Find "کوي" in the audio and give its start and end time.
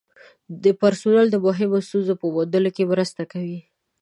3.31-3.59